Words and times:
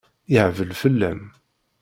Yehbel 0.33 0.71
fell-am. 0.81 1.21